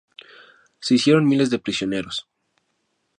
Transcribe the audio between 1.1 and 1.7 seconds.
miles de